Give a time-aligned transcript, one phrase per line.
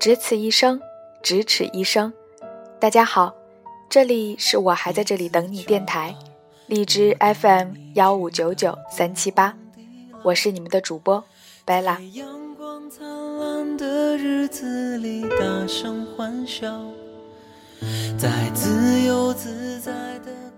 [0.00, 0.80] 只此一生，
[1.22, 2.10] 咫尺一生。
[2.78, 3.34] 大家好，
[3.90, 6.16] 这里是我还在这里等你电台，
[6.66, 9.54] 荔枝 FM 幺五九九三七八，
[10.22, 11.22] 我是你们的主播
[11.66, 11.98] Bella。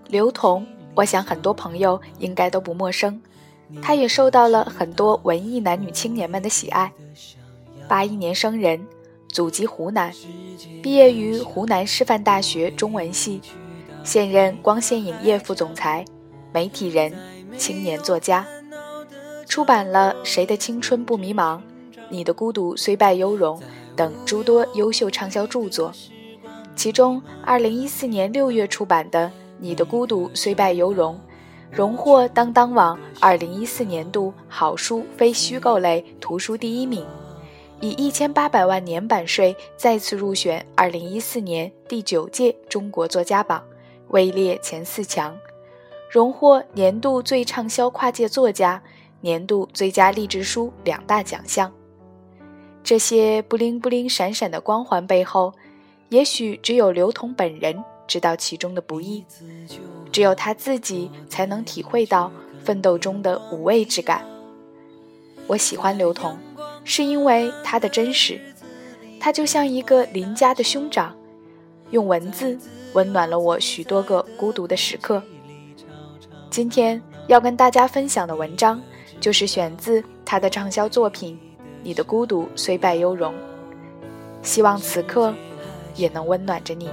[0.07, 0.65] 刘同，
[0.95, 3.21] 我想很多朋友应该都不陌生，
[3.81, 6.93] 他也受到了很多文艺男女青年们的喜爱。
[7.89, 8.81] 八一年生人。
[9.33, 10.13] 祖籍湖南，
[10.83, 13.41] 毕业于湖南师范大学中文系，
[14.03, 16.05] 现任光线影业副总裁，
[16.53, 17.11] 媒体人，
[17.57, 18.45] 青年作家，
[19.47, 21.57] 出版了《谁的青春不迷茫》
[22.09, 23.59] 《你的孤独虽败犹荣》
[23.95, 25.91] 等诸多优秀畅销著作。
[26.75, 31.19] 其中，2014年6月出版的《你的孤独虽败犹荣》，
[31.75, 37.03] 荣获当当网2014年度好书非虚构类图书第一名。
[37.83, 43.61] 以一千八百万年版税再次入选二零一四年第九届中国作家榜，
[44.07, 45.37] 位列前四强，
[46.09, 48.81] 荣获年度最畅销跨界作家、
[49.19, 51.69] 年度最佳励志书两大奖项。
[52.85, 55.51] 这些布灵布灵闪闪的光环背后，
[56.07, 59.25] 也许只有刘同本人知道其中的不易，
[60.09, 62.31] 只有他自己才能体会到
[62.63, 64.25] 奋斗中的无畏之感。
[65.47, 66.37] 我喜欢刘同。
[66.83, 68.39] 是因为他的真实，
[69.19, 71.15] 他就像一个邻家的兄长，
[71.91, 72.57] 用文字
[72.93, 75.21] 温暖了我许多个孤独的时刻。
[76.49, 78.81] 今天要跟大家分享的文章，
[79.19, 81.35] 就是选自他的畅销作品
[81.81, 83.33] 《你的孤独虽败犹荣》，
[84.41, 85.33] 希望此刻
[85.95, 86.89] 也能温暖着你。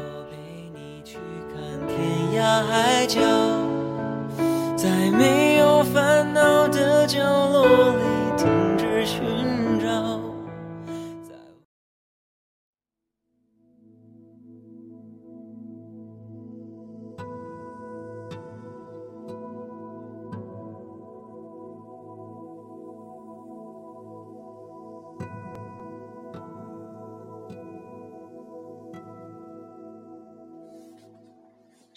[4.76, 7.18] 在没有烦恼的角
[7.50, 8.02] 落里
[8.38, 9.20] 停止寻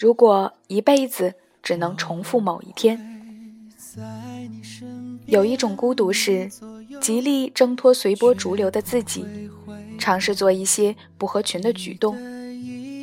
[0.04, 3.00] 如果一辈子只能重复某一天，
[5.28, 6.52] 有一种孤独是
[7.00, 9.24] 极力挣脱随波逐流的自己，
[9.98, 12.18] 尝试做一些不合群的举动，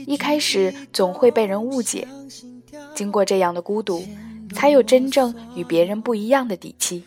[0.07, 2.07] 一开始总会被人误解。
[2.95, 4.05] 经过这样的孤独，
[4.53, 7.05] 才有真正与别人不一样的底气。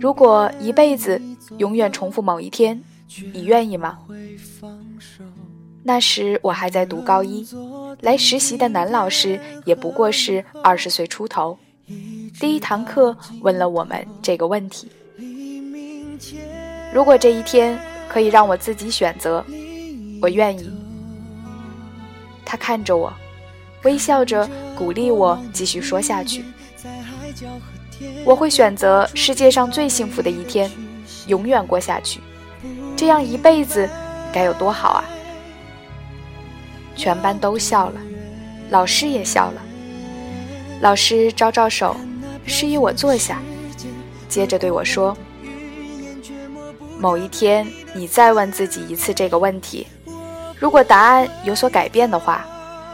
[0.00, 1.22] 如果一辈子
[1.58, 2.82] 永远重复某一天，
[3.32, 4.00] 你愿意吗？
[5.86, 7.46] 那时我还在读高一，
[8.00, 11.56] 来实习的男老师也不过是二十岁出头。
[12.40, 14.90] 第一堂课问了我们这个问题：
[16.92, 19.44] 如果这一天可以让我自己选择，
[20.20, 20.68] 我愿意。
[22.44, 23.12] 他看着我，
[23.84, 26.44] 微笑着鼓励我继续说下去。
[28.24, 30.68] 我会选择世界上最幸福的一天，
[31.28, 32.18] 永远过下去。
[32.96, 33.88] 这样一辈子
[34.32, 35.04] 该有多好啊！
[36.96, 38.00] 全班都笑了，
[38.70, 39.62] 老师也笑了。
[40.80, 41.96] 老师招招手，
[42.46, 43.40] 示意我坐下，
[44.28, 45.16] 接着对我说
[46.98, 49.86] ：“某一天，你再问自己一次这个问题，
[50.58, 52.44] 如果答案有所改变的话，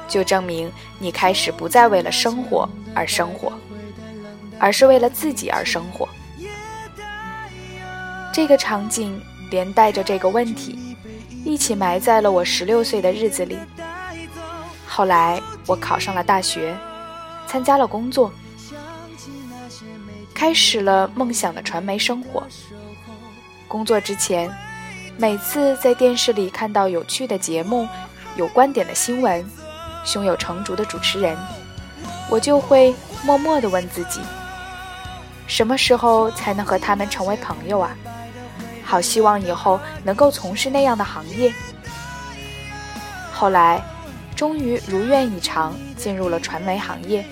[0.06, 3.52] 就证明你开始不再为了生活而生活，
[4.58, 6.08] 而是为了自己而生活。”
[8.32, 9.20] 这个场景
[9.50, 10.96] 连带着这个问题，
[11.44, 13.58] 一起埋在了我十六岁的日子里。
[14.94, 16.76] 后来我考上了大学，
[17.46, 18.30] 参加了工作，
[20.34, 22.46] 开始了梦想的传媒生活。
[23.66, 24.54] 工作之前，
[25.16, 27.88] 每次在电视里看到有趣的节目、
[28.36, 29.42] 有观点的新闻、
[30.04, 31.38] 胸有成竹的主持人，
[32.28, 32.94] 我就会
[33.24, 34.20] 默默地问自己：
[35.46, 37.96] 什么时候才能和他们成为朋友啊？
[38.84, 41.50] 好希望以后能够从事那样的行业。
[43.32, 43.82] 后来。
[44.42, 47.24] 终于如愿以偿进入了传媒行业，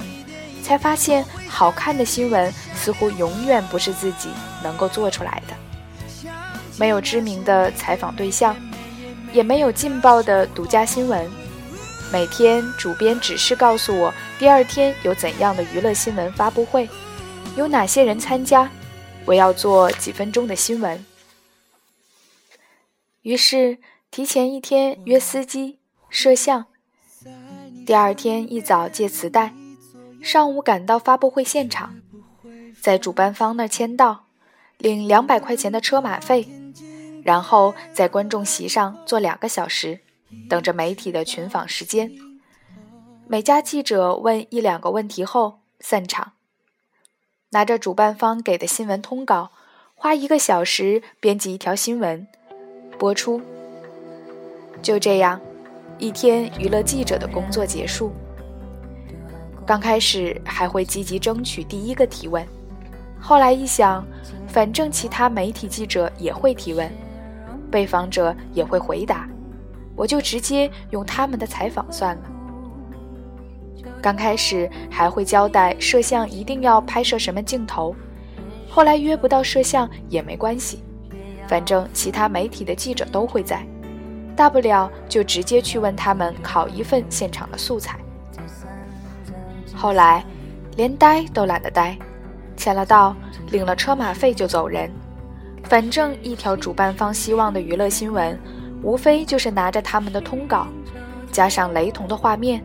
[0.63, 4.29] 才发现好看的新闻似乎永远不是自己
[4.63, 6.31] 能够做出来的。
[6.79, 8.55] 没有知名的采访对象，
[9.33, 11.29] 也没有劲爆的独家新闻。
[12.13, 16.89] 每天主编只是告诉我第二天有怎样的娱乐新闻发布会，
[17.57, 18.71] 有哪些人参加，
[19.25, 21.05] 我要做几分钟的新闻。
[23.23, 23.79] 于是
[24.13, 26.67] 提前一天约司机、摄像。
[27.91, 29.53] 第二天一早借磁带，
[30.23, 31.97] 上午赶到发布会现场，
[32.81, 34.27] 在主办方那签到，
[34.79, 36.47] 领两百块钱的车马费，
[37.25, 39.99] 然后在观众席上坐两个小时，
[40.49, 42.13] 等着媒体的群访时间。
[43.27, 46.35] 每家记者问一两个问题后散场，
[47.49, 49.51] 拿着主办方给的新闻通稿，
[49.97, 52.25] 花一个小时编辑一条新闻，
[53.01, 53.43] 播出。
[54.81, 55.41] 就这样，
[56.01, 58.11] 一天娱乐记者的工作结束。
[59.67, 62.45] 刚开始还会积极争取第一个提问，
[63.21, 64.05] 后来一想，
[64.49, 66.91] 反正其他媒体记者也会提问，
[67.71, 69.29] 被访者也会回答，
[69.95, 72.23] 我就直接用他们的采访算了。
[74.01, 77.95] 刚开始还会交代摄像一定要拍摄什么镜头，
[78.71, 80.83] 后来约不到摄像也没关系，
[81.47, 83.65] 反正其他媒体的记者都会在，
[84.37, 87.99] 大不了就直接去问他们拷一份现场的素材。
[89.75, 90.25] 后来
[90.77, 91.97] 连呆都懒得呆，
[92.57, 93.15] 签了到，
[93.51, 94.91] 领了车马费就走人，
[95.65, 98.39] 反正一条主办方希望的娱乐新闻，
[98.83, 100.67] 无非就是拿着他们的通稿，
[101.31, 102.63] 加上雷同的画面。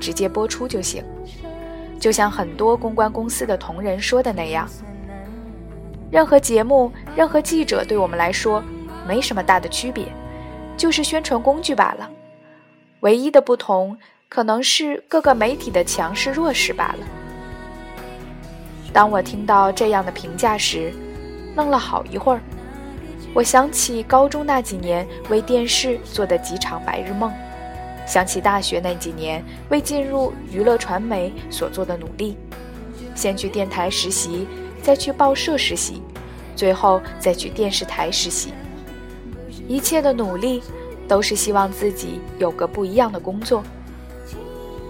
[0.00, 1.02] 直接播出就行，
[1.98, 4.68] 就像很多公关公司的同仁说的那样，
[6.08, 8.62] 任何节目、任何记者对我们来说
[9.08, 10.06] 没什么大的区别，
[10.78, 12.08] 就是宣传工具罢了。
[13.00, 13.98] 唯一的不同
[14.28, 17.06] 可能是各个媒体的强势弱势罢了。
[18.92, 20.92] 当我听到这样的评价时，
[21.54, 22.40] 愣了好一会儿。
[23.34, 27.30] 我想起高中那几年为电视做的几场白日梦。
[28.06, 32.38] 想起大学那几年为进入娱乐传媒所做的努力，
[33.14, 34.48] 先去电台实习，
[34.82, 36.02] 再去报社实习，
[36.56, 38.54] 最后再去电视台实习。
[39.68, 40.62] 一切的努力
[41.06, 43.62] 都是希望自己有个不一样的工作，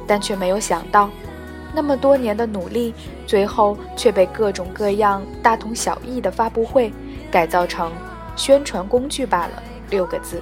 [0.07, 1.11] 但却没有想到，
[1.75, 2.95] 那么多年的努力，
[3.27, 6.93] 最后却被各种各样大同小异的发布会
[7.31, 7.93] 改造成
[8.37, 9.63] 宣传工具罢了。
[9.91, 10.41] 六个字。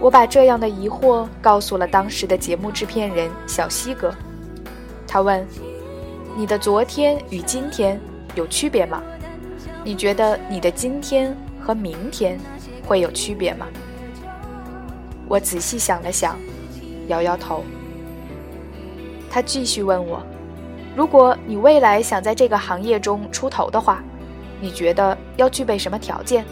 [0.00, 4.12] 我把这样的疑惑告诉了当时的节目制片人小西哥，
[5.06, 5.46] 他问
[6.36, 8.00] ：“你的昨天与今天
[8.34, 9.02] 有区别吗？
[9.84, 12.38] 你觉得你的今天和明天
[12.86, 13.66] 会有区别吗？”
[15.26, 16.38] 我仔细想了想，
[17.08, 17.64] 摇摇头。
[19.30, 20.22] 他继续问我
[20.94, 24.02] ：“如果你未来想在这个行业中出头的话，
[24.60, 26.44] 你觉得要具备什么条件？”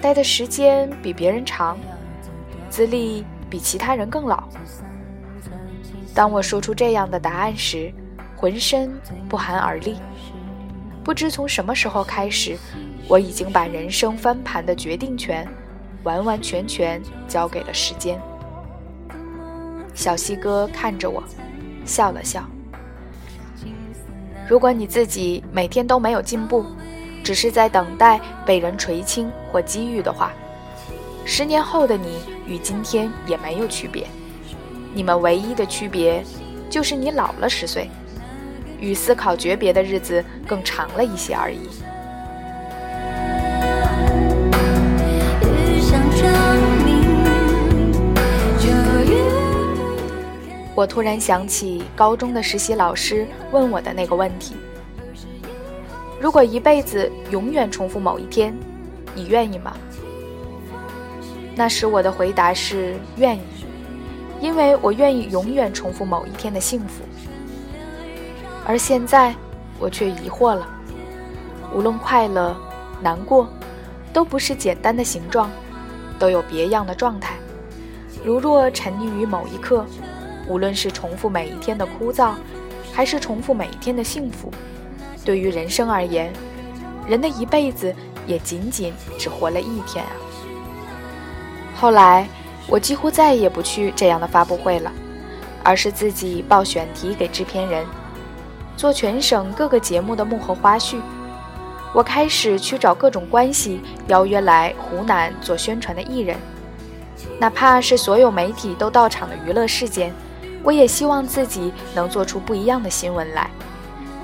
[0.00, 1.78] 待的时间比别人长，
[2.68, 4.44] 资历比其他人更老。
[6.14, 7.92] 当我说出这样的答案时，
[8.36, 8.92] 浑身
[9.28, 9.96] 不寒而栗。
[11.02, 12.56] 不知从什么时候开始，
[13.08, 15.46] 我已经把人生翻盘的决定权
[16.02, 18.20] 完完全全交给了时间。
[19.94, 21.22] 小西哥看着我，
[21.84, 22.44] 笑了笑。
[24.48, 26.64] 如果你自己每天都没有进步，
[27.22, 30.32] 只是在等待被人垂青或机遇的话，
[31.24, 34.06] 十年后的你与今天也没有区别。
[34.92, 36.22] 你们唯一的区别，
[36.68, 37.88] 就是你老了十岁，
[38.78, 41.68] 与思考诀别的日子更长了一些而已。
[50.74, 54.56] 我突然想起高中的实习老师问我的那个问题。
[56.20, 58.56] 如果一辈子永远重复某一天，
[59.14, 59.76] 你愿意吗？
[61.54, 63.42] 那时我的回答是愿意，
[64.40, 67.04] 因为我愿意永远重复某一天的幸福。
[68.66, 69.32] 而现在，
[69.78, 70.66] 我却疑惑了：
[71.72, 72.56] 无论快乐、
[73.00, 73.46] 难过，
[74.12, 75.48] 都不是简单的形状，
[76.18, 77.36] 都有别样的状态。
[78.24, 79.84] 如若沉溺于某一刻，
[80.46, 82.34] 无论是重复每一天的枯燥，
[82.92, 84.52] 还是重复每一天的幸福。
[85.24, 86.32] 对于人生而言，
[87.08, 87.94] 人的一辈子
[88.26, 90.10] 也仅仅只活了一天啊。
[91.76, 92.28] 后来，
[92.66, 94.92] 我几乎再也不去这样的发布会了，
[95.62, 97.84] 而是自己报选题给制片人，
[98.76, 100.96] 做全省各个节目的幕后花絮。
[101.92, 106.36] 我开始去找各种关系，邀约来湖南做宣传的艺人，
[107.38, 110.12] 哪怕是所有媒体都到场的娱乐事件，
[110.64, 113.48] 我也希望自己能做出不一样的新闻来。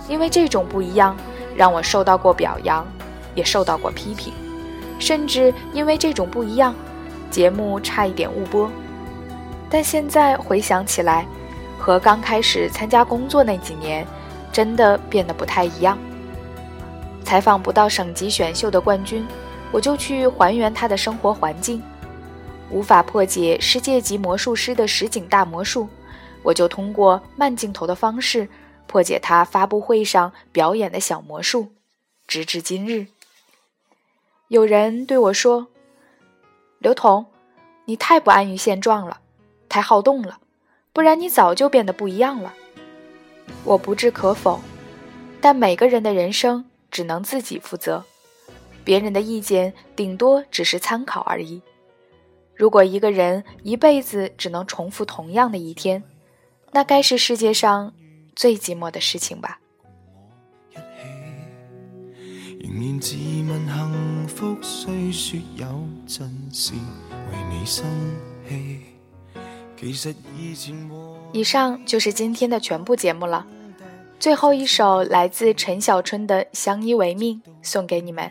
[0.08, 1.16] 因为这种不一样，
[1.54, 2.84] 让我受到过表扬，
[3.36, 4.32] 也受到过批评，
[4.98, 6.74] 甚至因为这种不一样，
[7.30, 8.68] 节目差一点误播。
[9.68, 11.24] 但现在回想起来，
[11.78, 14.04] 和刚开始参加工作那几年，
[14.50, 15.96] 真的变得不太一样。
[17.22, 19.24] 采访不到省级选秀的冠军，
[19.70, 21.80] 我就去还原他的生活环境；
[22.68, 25.88] 无法破解世界级魔术师的实景大魔术，
[26.42, 28.48] 我就通过慢镜头的方式。
[28.86, 31.68] 破解他发布会上表演的小魔术，
[32.26, 33.06] 直至今日，
[34.48, 35.68] 有人对我说
[36.80, 37.26] ：“刘同，
[37.84, 39.20] 你太不安于现状了，
[39.68, 40.40] 太好动了，
[40.92, 42.52] 不然你早就变得不一样了。”
[43.62, 44.58] 我不置可否，
[45.40, 48.02] 但每个人的人生只能自己负责，
[48.82, 51.62] 别人的意见顶多只是参考而已。
[52.56, 56.02] 如果一个人一辈子只能重复同样的一天，
[56.72, 57.92] 那该是世界上
[58.34, 59.60] 最寂寞的事情吧。
[71.32, 73.46] 以上就是今天的全部节目了。
[74.18, 78.30] 最后一首来自陈小春的《相依为命》送给你们。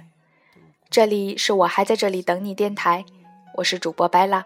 [0.89, 3.03] 这里是我还在这里等你电台。
[3.55, 4.45] 我是主播白蜡，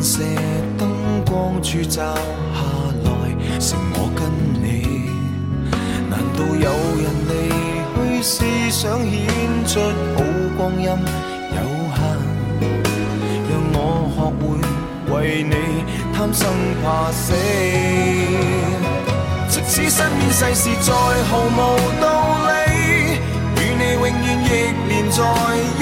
[0.00, 0.22] 射
[0.78, 0.88] 灯
[1.26, 2.14] 光柱照
[2.54, 2.60] 下
[3.04, 3.10] 来，
[3.60, 4.22] 剩我跟
[4.62, 4.64] 你。
[6.08, 6.68] 难道有
[7.02, 7.30] 人离
[7.94, 8.34] 去是
[8.70, 9.12] 想显
[9.66, 9.70] 出
[10.14, 10.18] 好
[10.56, 11.58] 光阴有
[11.96, 12.00] 限？
[13.50, 13.76] 让我
[14.14, 14.42] 学会
[15.12, 15.54] 为你
[16.14, 16.40] 贪生
[16.82, 17.34] 怕死。
[19.48, 20.88] 即使身边世事再
[21.28, 21.58] 毫无
[22.00, 22.04] 道
[22.48, 22.50] 理，
[23.56, 24.08] 与你永远
[24.44, 24.48] 亦
[24.88, 25.18] 连在
[25.78, 25.81] 一。